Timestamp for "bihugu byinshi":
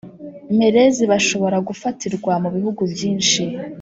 2.55-3.41